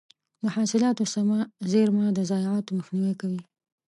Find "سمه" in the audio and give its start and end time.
1.13-1.39